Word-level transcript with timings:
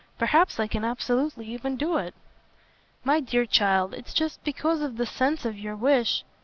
Perhaps 0.17 0.59
I 0.59 0.65
can 0.65 0.83
absolutely 0.83 1.45
even 1.49 1.75
do 1.77 1.97
it." 1.97 2.15
"My 3.03 3.19
dear 3.19 3.45
child, 3.45 3.93
it's 3.93 4.15
just 4.15 4.43
because 4.43 4.81
of 4.81 4.97
the 4.97 5.05
sense 5.05 5.45
of 5.45 5.59
your 5.59 5.75
wish 5.75 6.23